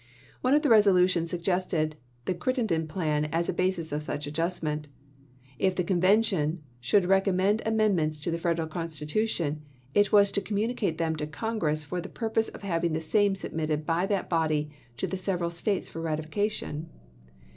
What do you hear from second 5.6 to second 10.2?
the convention should recommend amendments to the Federal Constitu tion, it